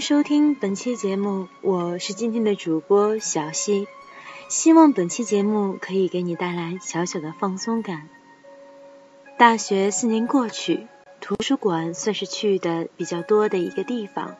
[0.00, 3.86] 收听本期节目，我是今天的主播小溪。
[4.48, 8.08] 希望本期节目可以给你带来小小的放松感。
[9.36, 10.86] 大学四年过去，
[11.20, 14.36] 图书馆算是去的比较多的一个地方。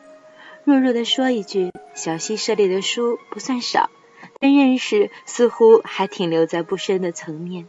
[0.64, 3.90] 弱弱的说一句，小溪涉猎的书不算少，
[4.40, 7.68] 但认识似乎还停留在不深的层面。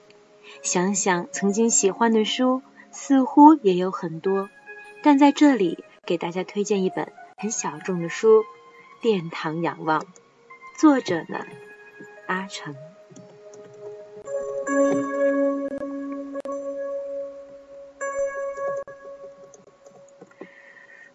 [0.61, 4.49] 想想曾经喜欢的书，似乎也有很多，
[5.03, 7.11] 但在这里给大家推荐一本。
[7.41, 8.43] 很小众的书
[9.01, 10.01] 《殿堂仰望》，
[10.77, 11.43] 作者呢
[12.27, 12.75] 阿成。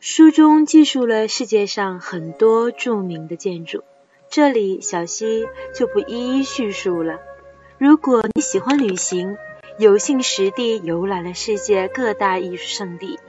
[0.00, 3.84] 书中记述了世界上很多著名的建筑，
[4.28, 7.20] 这里小溪就不一一叙述了。
[7.78, 9.36] 如果你喜欢旅行，
[9.78, 13.20] 有幸实地游览了世界各大艺术圣地。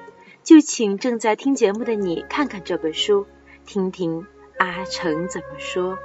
[0.48, 3.28] 就请正在听节目的你看看这本书，
[3.66, 4.26] 听听
[4.58, 6.00] 阿成怎么说。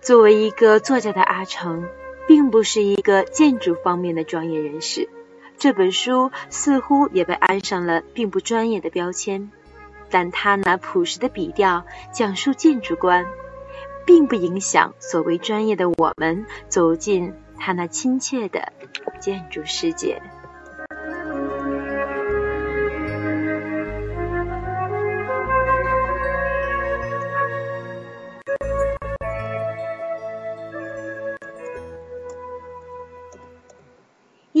[0.00, 1.88] 作为一个作家的阿成，
[2.28, 5.08] 并不是一个建筑方面的专业人士。
[5.56, 9.50] 这本书似乎也被安上了并不专业的标签，
[10.08, 13.26] 但他那朴实的笔调讲述建筑观，
[14.06, 18.72] 并不影响所谓专业的我们走进他那亲切的
[19.18, 20.22] 建筑世界。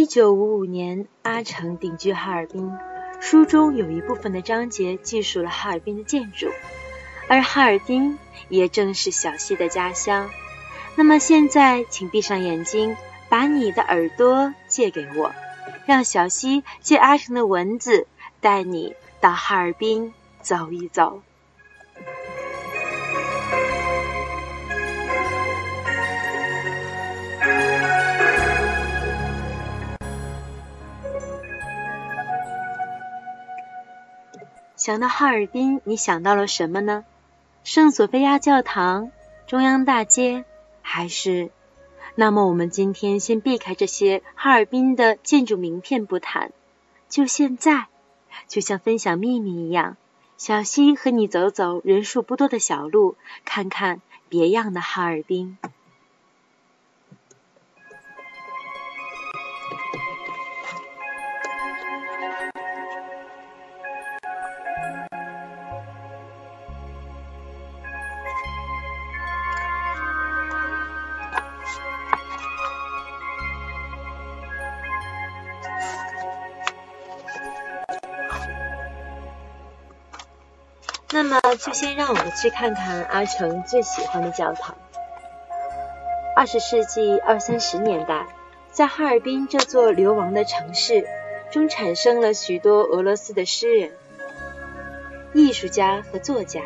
[0.08, 2.72] 九五五年，阿成定居哈尔滨。
[3.20, 6.48] 书中有一部分的章节记述了哈尔滨的建筑，
[7.28, 10.30] 而哈尔滨也正是小溪的家乡。
[10.94, 12.96] 那么现在，请闭上眼睛，
[13.28, 15.30] 把你的耳朵借给我，
[15.84, 18.06] 让小溪借阿成的文字
[18.40, 21.20] 带你到哈尔滨走一走。
[34.88, 37.04] 想到哈尔滨，你想到了什么呢？
[37.62, 39.12] 圣索菲亚教堂、
[39.46, 40.46] 中央大街，
[40.80, 41.50] 还是？
[42.14, 46.52] 那么我们今天先避开这些哈尔滨的建筑名片不谈，
[47.06, 47.88] 就现在，
[48.46, 49.98] 就像分享秘密一样，
[50.38, 54.00] 小溪和你走走人数不多的小路，看看
[54.30, 55.58] 别样的哈尔滨。
[81.18, 84.76] 那么，就先让我们去看看阿成最喜欢的教堂。
[86.36, 88.28] 二十世纪二三十年代，
[88.70, 91.08] 在哈尔滨这座流亡的城市
[91.50, 93.90] 中，产生了许多俄罗斯的诗人、
[95.34, 96.62] 艺术家和作家。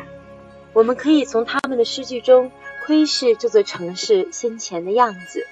[0.73, 2.51] 我们可以从他们的诗句中
[2.85, 5.47] 窥视这座城市先前的样子。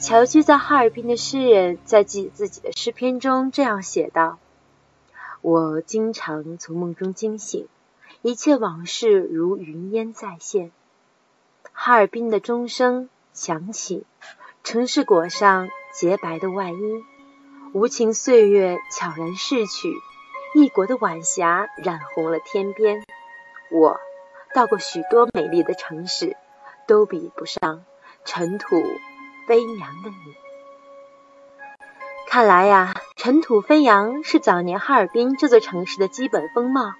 [0.00, 4.40] 侨居在哈尔滨的诗人在记自己的诗篇中这样写道
[5.40, 7.68] ：“我经常从梦中惊醒。”
[8.24, 10.70] 一切往事如云烟再现，
[11.72, 14.04] 哈尔滨的钟声响起，
[14.62, 17.04] 城市裹上洁白的外衣，
[17.72, 19.92] 无情岁月悄然逝去，
[20.54, 23.02] 异国的晚霞染红了天边。
[23.72, 23.98] 我
[24.54, 26.36] 到过许多美丽的城市，
[26.86, 27.84] 都比不上
[28.24, 28.80] 尘土
[29.48, 30.36] 飞扬的你。
[32.28, 36.92] 看来呀，尘土飞扬是早年哈尔滨这座城市的基本风貌。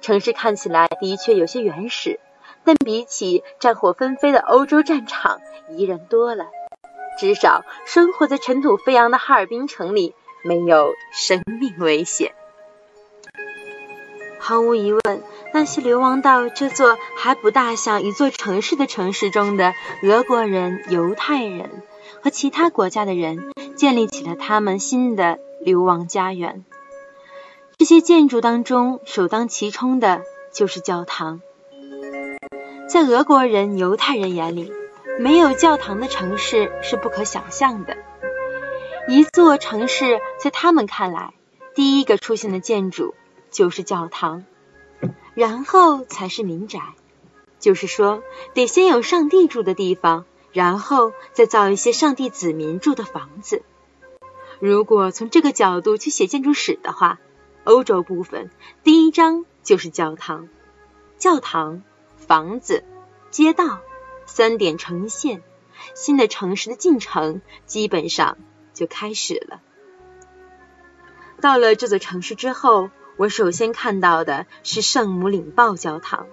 [0.00, 2.20] 城市看起来的确有些原始，
[2.64, 6.46] 但比起战火纷飞的欧洲战场，宜人多了。
[7.18, 12.32] 至少生活在尘土飞扬的哈尔滨城里，没有生命危险。
[14.38, 15.22] 毫无疑问，
[15.52, 19.72] 那些流亡到这座还不大像一座城市的城市中的
[20.02, 21.82] 俄国人、犹太人
[22.22, 26.64] 和其他国家的人，建立起了他们新的流亡家园。
[27.78, 31.42] 这些建筑当中，首当其冲的就是教堂。
[32.88, 34.72] 在俄国人、犹太人眼里，
[35.18, 37.98] 没有教堂的城市是不可想象的。
[39.08, 41.34] 一座城市在他们看来，
[41.74, 43.14] 第一个出现的建筑
[43.50, 44.44] 就是教堂，
[45.34, 46.80] 然后才是民宅。
[47.58, 48.22] 就是说，
[48.54, 53.62] 得先有上帝住的地方，然后再造一些上帝子民住的房子。
[54.60, 57.18] 如果从这个角度去写建筑史的话，
[57.66, 58.48] 欧洲部分
[58.84, 60.48] 第一章就是教堂。
[61.18, 61.82] 教堂、
[62.16, 62.84] 房子、
[63.32, 63.80] 街道，
[64.24, 65.42] 三点成线，
[65.96, 68.38] 新的城市的进程基本上
[68.72, 69.60] 就开始了。
[71.40, 76.28] 到了这座城市之后，我首先看到的是圣母领报教堂。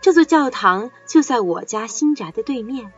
[0.00, 2.92] 这座教堂就在我家新宅的对面。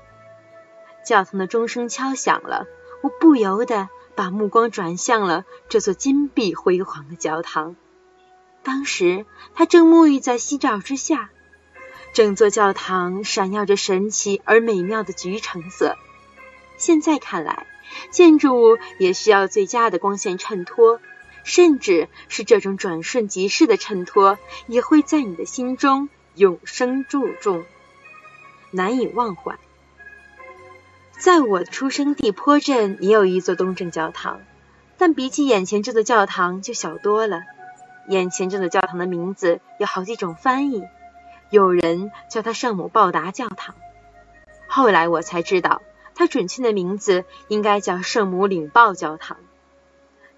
[1.04, 2.66] 教堂的钟声敲响了，
[3.02, 7.76] 我不由得把目光转向了这座金碧辉煌的教堂。
[8.62, 11.30] 当时，他正沐浴在夕照之下，
[12.12, 15.96] 整座教堂闪耀着神奇而美妙的橘橙色。
[16.76, 17.66] 现在看来，
[18.10, 21.00] 建筑物也需要最佳的光线衬托，
[21.42, 27.64] 甚至是这种转瞬即逝的衬托，也会在你的心中永生注重，
[28.70, 29.58] 难以忘怀。
[31.22, 34.40] 在我出生地坡镇也有一座东正教堂，
[34.98, 37.42] 但比起眼前这座教堂就小多了。
[38.08, 40.82] 眼前这座教堂的名字有好几种翻译，
[41.48, 43.76] 有人叫它圣母报答教堂，
[44.66, 45.80] 后来我才知道，
[46.16, 49.36] 它准确的名字应该叫圣母领报教堂。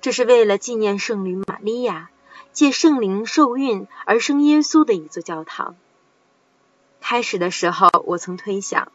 [0.03, 2.11] 这是为了纪念圣女玛利亚
[2.53, 5.77] 借圣灵受孕而生耶稣的一座教堂。
[7.01, 8.93] 开始的时候，我曾推想。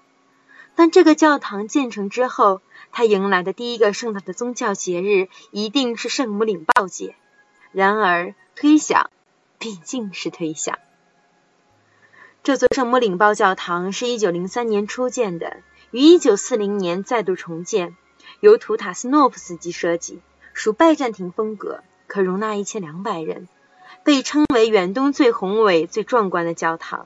[0.79, 2.61] 当这个教堂建成之后，
[2.93, 7.15] 它迎来的第一个盛大的宗教节日一定是圣母领报节。
[7.73, 9.09] 然而，推想
[9.57, 10.79] 毕竟是推想。
[12.43, 15.57] 这座圣母领报教堂是一九零三年初建的，
[15.91, 17.97] 于一九四零年再度重建，
[18.39, 20.21] 由图塔斯诺夫斯基设计，
[20.53, 23.49] 属拜占庭风格，可容纳一千两百人，
[24.05, 27.05] 被称为远东最宏伟、最壮观的教堂。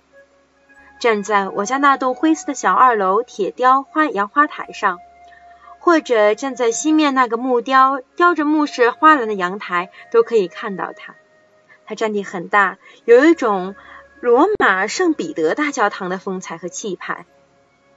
[1.04, 5.00] 站在我家那栋灰色的小二楼铁雕花洋花台上，
[5.80, 11.16] 或者站在西面那个木雕雕着木饰花篮的阳台，都可以看到它。
[11.86, 13.76] 它占地很大，有一种
[14.22, 17.26] 罗马圣彼得大教堂的风采和气派。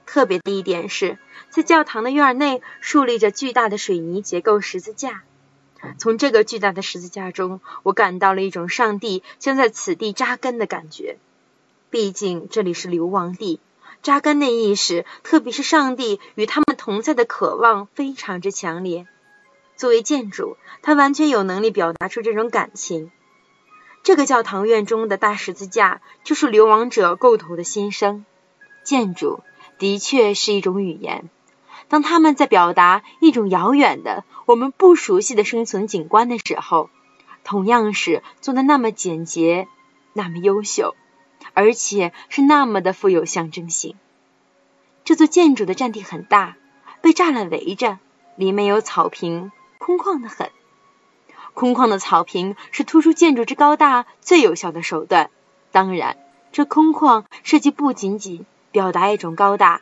[0.05, 1.17] 特别的一点是，
[1.49, 5.23] 在教堂的院内竖立着巨大的水泥结构十字架。
[5.97, 11.15] 从这个巨大的十字架中，我感到了一种上帝将在此地扎根的感觉。
[11.89, 13.61] 毕竟这里是流亡地，
[14.01, 19.07] 扎根的意识，特别是上帝与他们同在的渴望，非常之强烈。
[19.77, 23.09] 作为建筑，它完全有能力表达出这种感情。
[24.03, 28.25] 这个教堂院中的大十字架，就是流亡者构图的心声。
[28.83, 29.41] 建筑
[29.77, 31.29] 的确是一种语言，
[31.87, 36.89] 当他们在表达一种遥远的、我们不熟悉的生存景观的时候，
[37.43, 39.67] 同样是做的那么简洁，
[40.13, 40.95] 那么优秀。
[41.53, 43.95] 而且是那么的富有象征性。
[45.03, 46.57] 这座建筑的占地很大，
[47.01, 47.99] 被栅栏围着，
[48.35, 50.51] 里面有草坪，空旷的很。
[51.53, 55.31] 空旷的草坪是突出建筑之高大最有效的手段。
[55.71, 56.17] 当然，
[56.51, 59.81] 这空旷设计不仅仅表达一种高大，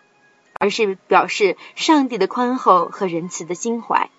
[0.59, 4.09] 而是表示上帝的宽厚和仁慈的心怀。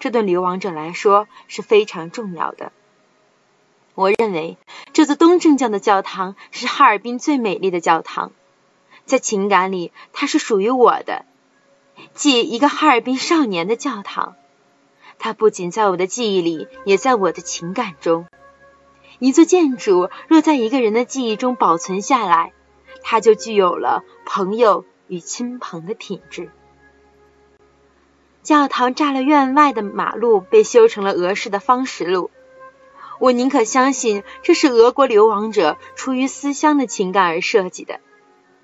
[0.00, 2.72] 这对流亡者来说是非常重要的。
[3.98, 4.58] 我认为
[4.92, 8.30] 这座东正教的教堂是哈尔滨最美丽的教堂，
[9.06, 11.24] 在情感里它是属于我的，
[12.14, 14.36] 即一个哈尔滨少年的教堂。
[15.18, 18.28] 它不仅在我的记忆里，也在我的情感中。
[19.18, 22.52] 一座建筑若在一个人的记忆中保存下来，
[23.02, 26.52] 它就具有了朋友与亲朋的品质。
[28.44, 32.30] 教堂栅栏院外的马路被修成了俄式的方石路。
[33.18, 38.00] 我宁可相信这是俄国流亡者出于思乡的情感而设计的，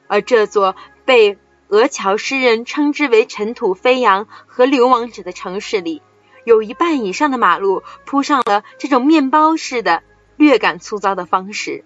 [0.06, 6.02] 而这座被俄侨诗人称之为“尘土飞扬”和流亡者的城市里，
[6.44, 10.02] 有一半以上的马路铺上了这种面包式的、
[10.36, 11.84] 略感粗糙的方式。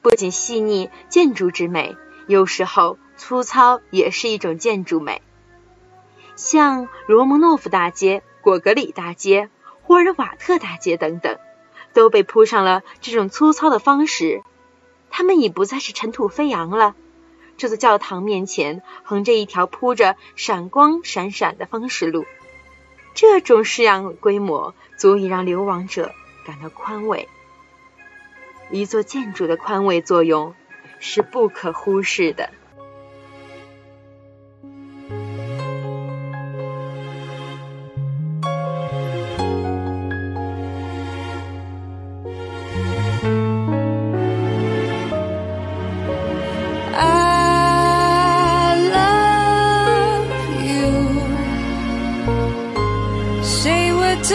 [0.00, 5.22] 不仅细腻建筑之美，有时候粗糙也是一种建筑美。
[6.34, 9.50] 像罗蒙诺夫大街、果戈里大街、
[9.82, 11.38] 霍尔瓦特大街等等。
[11.92, 14.42] 都被铺上了这种粗糙的方石，
[15.10, 16.94] 它们已不再是尘土飞扬了。
[17.56, 22.24] 这座教堂面前横着一条铺着闪光闪闪的方石路，
[23.14, 26.12] 这种式样规模足以让流亡者
[26.46, 27.28] 感到宽慰。
[28.70, 30.54] 一座建筑的宽慰作用
[30.98, 32.50] 是不可忽视的。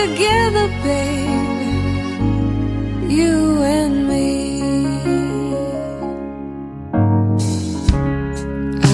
[0.01, 1.71] together, baby,
[3.17, 4.27] you and me.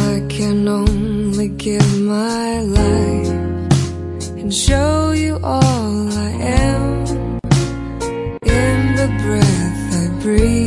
[0.10, 3.34] I can only give my life
[4.40, 6.32] and show you all I
[6.64, 6.84] am
[8.62, 10.63] in the breath I breathe.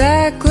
[0.00, 0.49] Exactly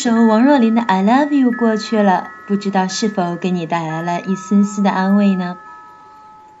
[0.00, 5.58] 首王若琳的《I Love You》过去了，不知道是否给你带来了一丝丝的安慰呢？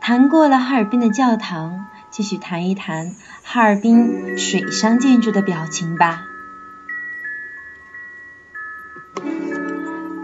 [0.00, 3.12] 谈过了哈尔滨的教堂，继续谈一谈
[3.44, 6.22] 哈尔滨水上建筑的表情吧。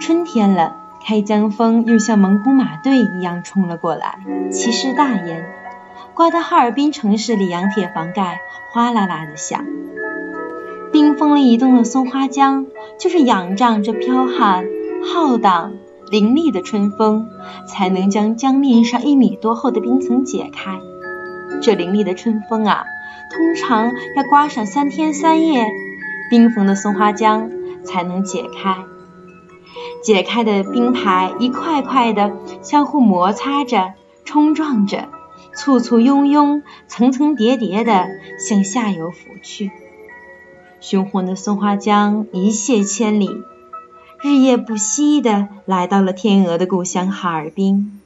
[0.00, 0.74] 春天了，
[1.06, 4.18] 开江风又像蒙古马队一样冲了过来，
[4.50, 5.46] 气势大严，
[6.14, 8.40] 刮得哈尔滨城市里洋铁房盖
[8.72, 9.64] 哗啦啦的响。
[11.04, 12.64] 冰封了一冬的松花江，
[12.98, 14.64] 就是仰仗着彪悍、
[15.04, 15.74] 浩荡、
[16.10, 17.28] 凌厉的春风，
[17.68, 20.80] 才能将江面上一米多厚的冰层解开。
[21.60, 22.84] 这凌厉的春风啊，
[23.30, 25.66] 通常要刮上三天三夜，
[26.30, 27.50] 冰封的松花江
[27.84, 28.78] 才能解开。
[30.02, 32.32] 解开的冰排一块块的
[32.62, 33.92] 相互摩擦着、
[34.24, 35.08] 冲撞着，
[35.54, 38.06] 簇簇拥拥、层层叠叠的
[38.38, 39.70] 向下游浮去。
[40.84, 43.42] 雄浑的松花江一泻千里，
[44.22, 48.02] 日夜不息地来到了天鹅的故乡哈尔滨。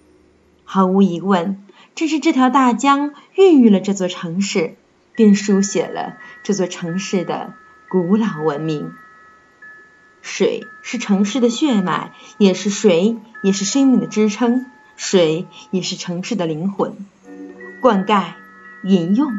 [0.63, 1.61] 毫无疑问，
[1.97, 4.77] 正是这条大江孕育了这座城市，
[5.17, 7.53] 并书写了这座城市的
[7.91, 8.93] 古老文明。
[10.23, 14.67] 水是城市的血脉，也是水，也是生命的支撑。
[14.95, 16.93] 水也是城市的灵魂，
[17.81, 18.35] 灌溉、
[18.85, 19.33] 饮用、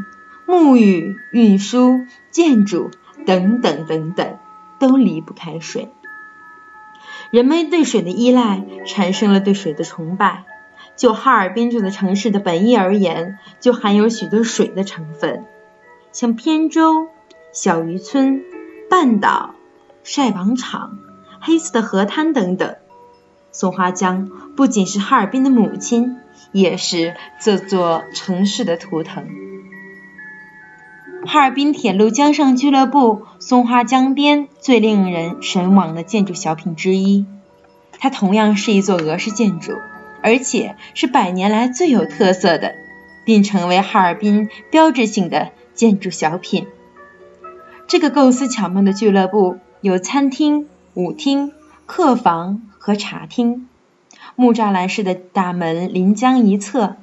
[0.45, 2.91] 沐浴、运输、建筑。
[3.29, 4.39] 等等等等，
[4.79, 5.91] 都离不开水。
[7.29, 10.45] 人们对水的依赖，产生了对水的崇拜。
[10.95, 15.45] 就哈尔滨这座城市的本意而言，就含有许多水的成分，
[16.11, 17.07] 像扁舟、
[17.53, 18.41] 小渔村、
[18.89, 19.53] 半岛、
[20.03, 20.97] 晒网场、
[21.39, 22.77] 黑色的河滩等等。
[23.51, 26.17] 松花江不仅是哈尔滨的母亲，
[26.51, 29.27] 也是这座城市的图腾。
[31.25, 37.25] 哈尔滨铁路江上俱乐部，松花江边最令人神往的建筑小品之一。
[37.99, 39.73] 它同样是一座俄式建筑，
[40.23, 42.73] 而且是百年来最有特色的，
[43.25, 46.67] 并成为哈尔滨标志性的建筑小品。
[47.87, 51.51] 这个构思巧妙的俱乐部有餐厅、舞厅、
[51.85, 53.67] 客房和茶厅，
[54.35, 56.95] 木栅栏式的大门临江一侧。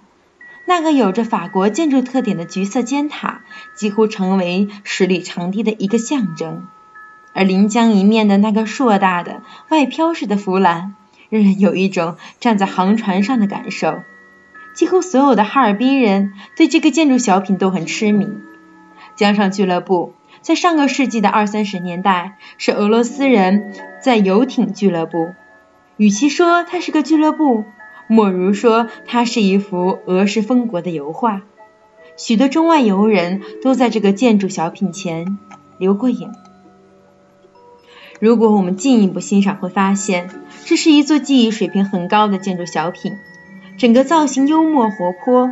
[0.69, 3.36] 那个有着法国建筑特点的橘色尖塔，
[3.77, 6.67] 几乎成为十里长堤的一个象征。
[7.33, 10.97] 而临江一面的那个硕大的外飘式的浮栏，
[11.29, 13.99] 让人有一种站在航船上的感受。
[14.75, 18.27] 几乎所有的哈尔滨人对这个建筑小品都很痴迷。
[19.15, 25.35] 江上俱乐部在上个世纪的二三十年代是俄罗斯人在游艇俱乐部，
[25.97, 27.65] 与其说它是个俱乐部。
[28.09, 31.43] 莫如说，它是一幅俄式风国的油画。
[32.17, 35.39] 许多中外游人都在这个建筑小品前
[35.79, 36.33] 留过影。
[38.19, 40.31] 如果我们进一步欣赏，会发现
[40.65, 43.13] 这是一座技艺水平很高的建筑小品。
[43.77, 45.51] 整个造型幽默活泼，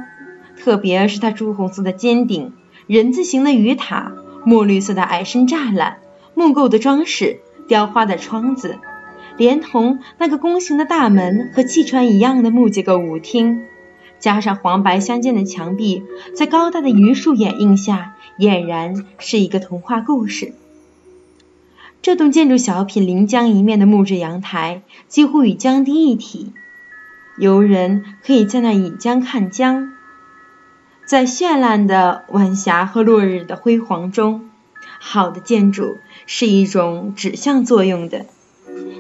[0.57, 2.55] 特别是它朱红色的尖顶、
[2.87, 4.13] 人字形的鱼塔、
[4.47, 5.99] 墨绿色的矮身栅栏、
[6.35, 8.79] 木构的装饰、雕花的窗子。
[9.37, 13.65] 连同那个弓形的大门和汽船一样的木结构舞厅，
[14.25, 16.03] 加上黄白相间的墙壁，
[16.35, 20.55] 在高大的榆树掩映下，俨然是一个童话故事。
[22.01, 26.55] 这栋建筑小品临江一面的木质阳台，几乎与江堤一体，
[27.37, 29.93] 游人可以在那倚江看江，
[31.05, 34.49] 在绚烂的晚霞和落日的辉煌中，
[35.01, 38.25] 好的建筑是一种指向作用的。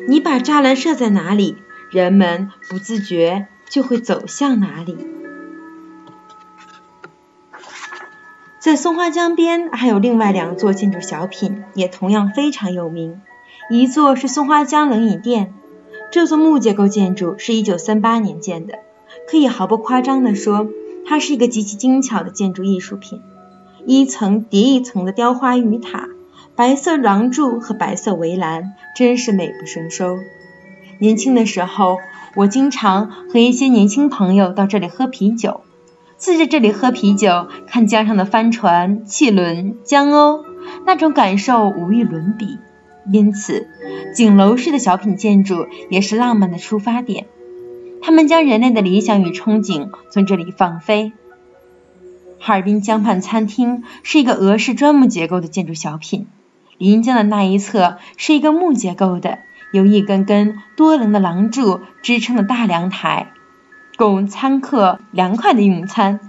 [0.06, 1.56] 你把栅栏设在哪里，
[1.90, 5.13] 人们不自觉就会走向哪里。
[8.64, 13.20] 在松花江边还有另外两座建筑小品，也同样非常有名。
[13.68, 15.52] 一座是松花江冷饮店，
[16.10, 18.78] 这座木结构建筑是一九三八年建的，
[19.28, 20.66] 可以毫不夸张地说，
[21.06, 23.20] 它是一个极其精巧的建筑艺术品。
[23.84, 26.08] 一层叠一层的雕花鱼塔。
[26.56, 30.16] 白色廊柱和白色围栏真是美不胜收。
[30.98, 31.98] 年轻的时候，
[32.34, 35.60] 我经常和一些年轻朋友到这里喝啤酒，
[36.16, 40.44] 自在这里喝啤酒，看江上的帆船、汽轮、江鸥，
[40.86, 42.58] 那种感受无与伦比。
[43.12, 43.68] 因此，
[44.14, 47.26] 景楼式的小品建筑也是浪漫的出发点。
[48.00, 51.12] 他们将人类的理想与憧憬从这里放飞。
[52.38, 56.26] 哈尔滨江畔餐厅是一个俄式砖木结构的建筑小品。
[56.78, 59.38] 临江的那一侧是一个木结构的、
[59.72, 63.32] 由一根根多棱的廊柱支撑的大凉台，
[63.96, 66.20] 供餐客凉快的用餐。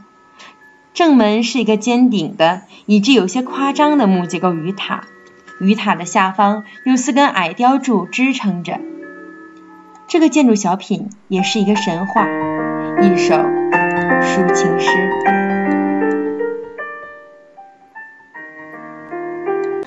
[0.94, 5.04] 正门是一个尖顶的、以致有些夸张的木结构鱼塔，
[5.60, 8.80] 鱼塔的下方有四根矮雕柱支撑着。
[10.08, 12.28] 这个建筑小品也是一个神话，
[13.02, 14.90] 一首抒情诗。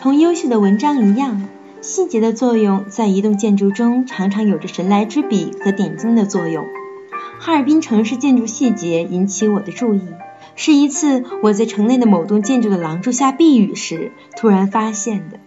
[0.00, 1.48] 同优秀的文章一样，
[1.80, 6.64] 细节的作用在一栋建筑中常常有着神来之笔和点睛的作用。
[7.40, 10.02] 哈尔滨城市建筑细节引起我的注意，
[10.56, 15.38] 是一次我在城内的某栋建筑的廊柱下避雨时突然发现的。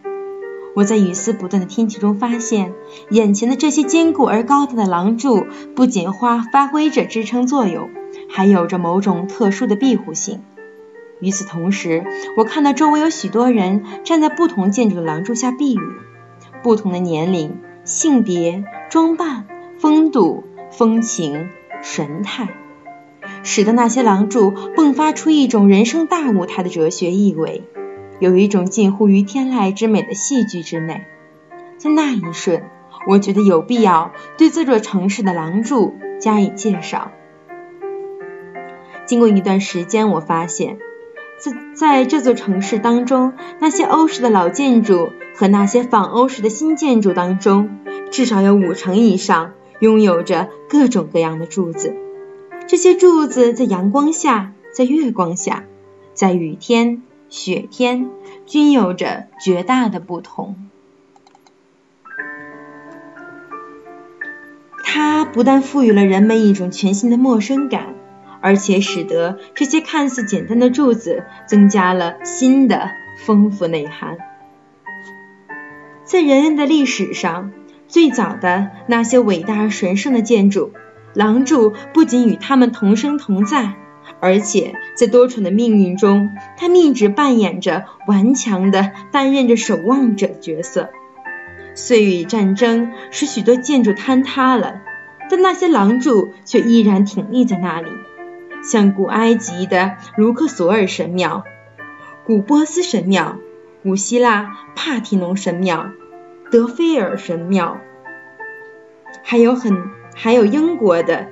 [0.74, 2.74] 我在雨丝不断的天气中发现，
[3.10, 7.90] 眼前的这些坚固而高大的廊柱不仅发发挥着支撑作用，
[8.30, 10.42] 还有着某种特殊的庇护性。
[11.20, 12.06] 与此同时，
[12.38, 15.82] 我看到周围有许多人站在不同建筑的廊柱下避雨，
[16.64, 19.46] 不同的年龄、性别、装扮、
[19.78, 21.50] 风度、风情、
[21.82, 22.50] 神态，
[23.44, 27.64] 使得那些廊柱迸发出一种人生大舞台的哲学意味。
[28.20, 31.06] 有一种近乎于天籁之美的戏剧之美，
[31.80, 32.64] 在那一瞬，
[33.08, 37.12] 我觉得有必要对这座城市的廊柱加以介绍。
[39.08, 40.78] 经过一段时间，我发现，
[41.40, 47.80] 在在这座城市当中，那些欧式的老建筑和那些仿欧式的新建筑当中，
[48.12, 51.94] 至少有五成以上拥有着各种各样的柱子。
[52.68, 55.66] 这些柱子在阳光下，在月光下，
[56.14, 57.04] 在雨天。
[57.32, 58.10] 雪天
[58.46, 60.58] 均有着绝大的不同。
[64.84, 67.96] 它不但赋予了人们一种全新的陌生感，
[68.42, 72.90] 而且使得这些看似简单的柱子增加了新的
[73.26, 74.18] 丰富内涵。
[76.04, 77.54] 在人类的历史上，
[77.92, 80.72] 最早的那些伟大而神圣的建筑，
[81.14, 83.74] 廊柱不仅与他们同生同在。
[84.22, 90.90] 而且在多舛的命运中，他一直扮演着顽强的、担任着守望者的角色。
[91.76, 94.82] 岁月与战争使许多建筑坍塌了，
[95.30, 97.90] 但那些廊柱却依然挺立在那里。
[98.64, 101.44] 像古埃及的卢克索尔神庙、
[102.26, 103.38] 古波斯神庙、
[103.84, 105.92] 古希腊帕提农神庙、
[106.52, 107.80] 德菲尔神庙，
[109.24, 109.74] 还有很
[110.14, 111.28] 还有英国的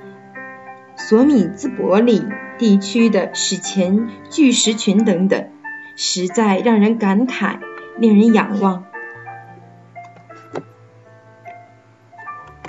[0.96, 2.24] 索米兹伯里。
[2.58, 5.48] 地区的史前巨石群等等，
[5.96, 7.58] 实在让人感慨，
[7.96, 8.84] 令人仰望。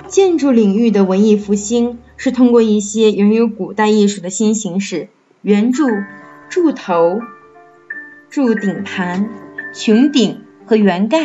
[0.08, 5.10] 建筑领域的文艺复兴是通过一些源于古代艺术的新形式——
[5.42, 5.86] 圆柱、
[6.48, 7.20] 柱头、
[8.30, 9.28] 柱顶盘、
[9.74, 11.18] 穹顶和圆盖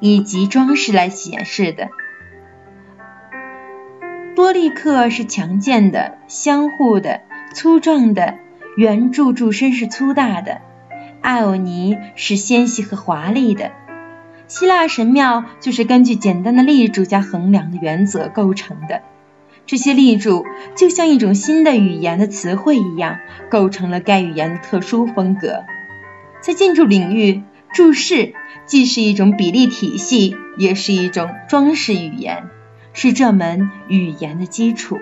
[0.00, 1.88] 以及装饰来显示的。
[4.34, 7.20] 多利克是强健的、相互的。
[7.54, 8.34] 粗壮的
[8.76, 10.60] 圆柱柱身是粗大的，
[11.20, 13.70] 艾欧尼是纤细和华丽的。
[14.48, 19.02] 希腊神庙就是根据简单的立柱加横梁的原则构成的。
[19.66, 25.62] 这些立柱就像一种新的语言的词汇一样，构成了该语言的特殊风格。
[26.40, 27.42] 在建筑领域，
[27.74, 28.34] 注释
[28.66, 32.44] 既是一种比例体系，也是一种装饰语言，
[32.92, 35.00] 是这门语言的基础。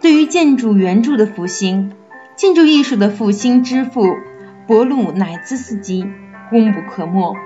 [0.00, 1.92] 对于建筑圆柱的复兴，
[2.36, 4.16] 建筑艺术的复兴之父
[4.66, 6.04] 博鲁乃兹斯基
[6.50, 7.36] 功不可没，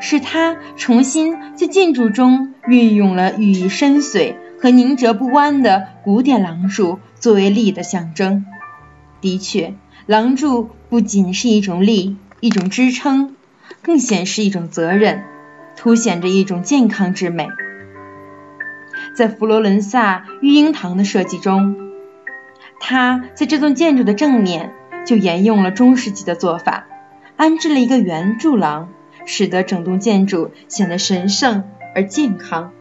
[0.00, 8.46] 是他重新在建筑中运用了寓意深邃和凝折不弯的古典廊柱作为力的象征。
[9.20, 9.74] 的确，
[10.06, 13.34] 廊柱不仅是一种力、一种支撑，
[13.82, 15.24] 更显示一种责任，
[15.76, 17.48] 凸显着一种健康之美。
[19.16, 21.76] 在佛罗伦萨育婴堂的设计中。
[22.78, 24.74] 他在这栋建筑的正面
[25.06, 26.86] 就沿用了中世纪的做法，
[27.36, 28.90] 安置了一个圆柱廊，
[29.24, 31.64] 使得整栋建筑显得神圣
[31.96, 32.72] 而健康。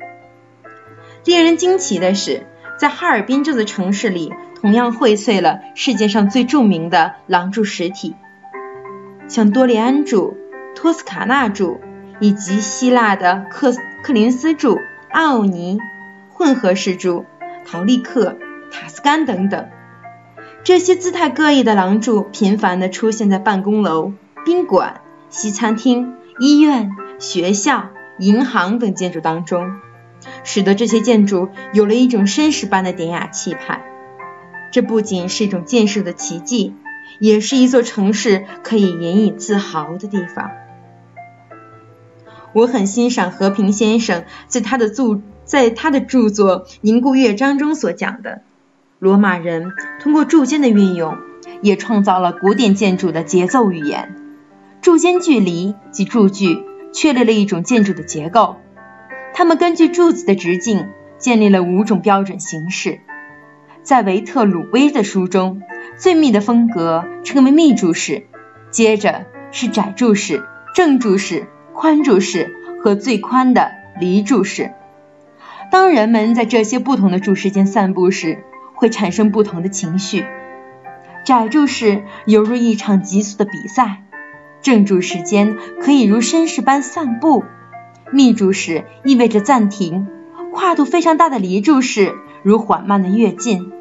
[1.24, 2.46] 令人惊奇的是，
[2.78, 4.34] 在哈尔滨这座城市里，
[4.66, 8.16] 同样荟萃了世界上最著名的廊柱实体，
[9.28, 10.36] 像多利安柱、
[10.74, 11.80] 托斯卡纳柱，
[12.20, 14.80] 以及希腊的克克林斯柱、
[15.12, 15.78] 奥尼、
[16.32, 17.26] 混合式柱、
[17.68, 18.40] 陶利克、
[18.72, 19.68] 塔斯干等等。
[20.64, 24.14] 这些姿态各异的廊柱频繁地出现在办公楼、
[24.46, 29.74] 宾馆、西餐厅、医院、学校、银行等建筑当中，
[30.44, 33.92] 使得这些建筑有了一种绅士般的典雅气派。
[34.76, 36.74] 这不仅是一种建设的奇迹，
[37.22, 40.52] 也是一座城市可以引以自豪的地方。
[42.52, 48.42] 我很欣赏和平先生在他的著在他的著作《凝固乐章》中所讲的。
[49.00, 51.20] 罗马人通过柱间的运用，
[51.62, 54.14] 也创造了古典建筑的节奏语言。
[54.82, 58.58] 柱间距离及柱距确立了一种建筑的结构。
[59.34, 63.00] 他们根据柱子的直径建立了五种标准形式。
[63.86, 65.62] 在维特鲁威的书中，
[65.96, 68.26] 最密的风格称为密柱式，
[68.72, 70.44] 接着是窄柱式，
[70.74, 74.72] 正柱式、宽柱式和最宽的离柱式。
[75.72, 78.44] 当人们在这些不同的柱式间散步时，
[78.74, 80.26] 会产生不同的情绪。
[81.24, 84.02] 窄柱式犹如一场急速的比赛，
[84.64, 87.44] 正柱时间可以如绅士般散步；
[88.12, 90.08] 密柱式意味着暂停，
[90.52, 93.74] 跨度非常大的离柱式如缓慢的跃进。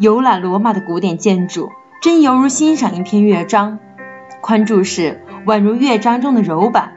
[0.00, 3.80] 游览罗马的古典建筑，真犹如欣赏一篇乐章。
[4.40, 6.92] 宽柱式宛如乐章中的柔板，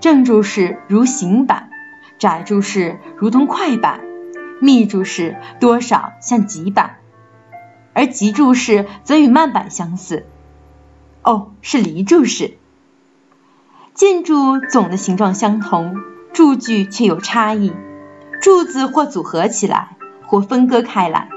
[0.00, 1.70] 正柱式如行板，
[2.18, 4.00] 窄柱式如同快板，
[4.60, 6.96] 密柱式多少像急板。
[7.92, 10.26] 而急柱式则与慢板相似，
[11.22, 12.56] 哦，是离柱式。
[13.94, 15.96] 建筑总的形状相同，
[16.32, 17.72] 柱距却有差异。
[18.40, 19.90] 柱子或组合起来，
[20.26, 21.28] 或分割开来，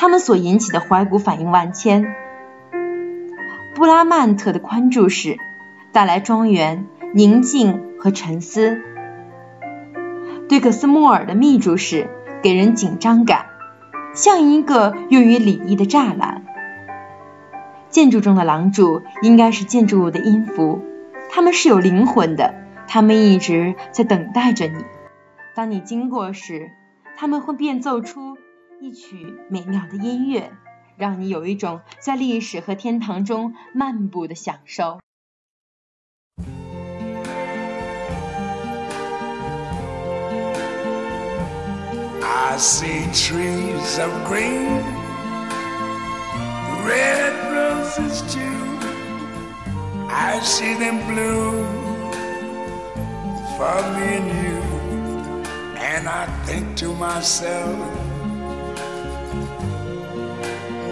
[0.00, 2.14] 他们所引起的怀古反应万千。
[3.74, 5.36] 布拉曼特的宽柱式
[5.92, 8.78] 带来庄园、宁静和沉思；
[10.48, 12.08] 对克斯莫尔的密柱式
[12.42, 13.44] 给人紧张感。
[14.14, 16.46] 像一个用于礼仪的栅栏。
[17.90, 20.80] 建筑中的廊柱应该是建筑物的音符，
[21.28, 22.54] 它们是有灵魂的，
[22.88, 24.82] 它们一直在等待着你。
[25.54, 26.70] 当你经过时，
[27.18, 28.38] 他们会变奏出
[28.82, 30.50] 一曲美妙的音乐，
[30.96, 34.98] 让你有一种在历史和天堂中漫步的享受。
[42.22, 44.82] I see trees of green,
[46.86, 48.40] red roses too.
[50.08, 51.66] I see them bloom
[53.58, 54.62] for me and you.
[55.76, 57.76] And I think to myself,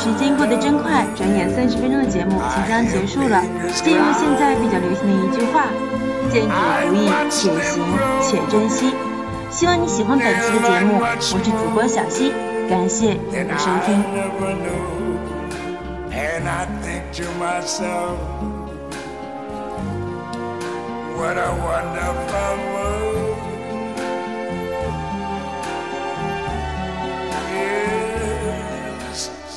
[0.00, 3.44] 时间过得真快，转眼三十分钟的节目即将结束了。
[3.84, 5.66] 借用现在比较流行的一句话：
[6.32, 6.54] 见者
[6.88, 7.84] 不易，且行
[8.22, 8.94] 且珍惜。
[9.50, 12.32] 希望你喜欢本期的节目，我是主播小溪。
[12.70, 14.02] 感谢你的收听。